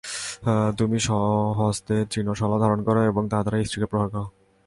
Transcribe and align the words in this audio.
তুমি 0.77 0.97
স্ব-হস্তে 0.99 1.95
তৃণশলা 2.11 2.57
ধারণ 2.59 2.79
কর 2.83 2.97
এবং 3.03 3.23
তা 3.29 3.37
দ্বারা 3.41 3.57
স্ত্রীকে 3.63 3.85
প্রহার 3.85 4.09
কর। 4.09 4.25